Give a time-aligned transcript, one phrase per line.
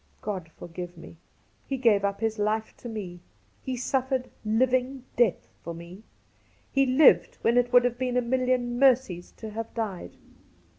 [0.23, 1.17] God forgive me!
[1.67, 3.19] He gave up his Hfe to me!
[3.61, 6.01] He suffered living death for me!
[6.71, 10.17] He lived when it would have been a million mercies to have died.